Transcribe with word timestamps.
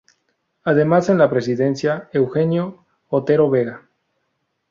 Además, 0.63 1.09
en 1.09 1.19
la 1.19 1.29
presidencia, 1.29 2.09
Eugenio 2.11 2.85
Otero 3.09 3.51
Vega. 3.51 3.87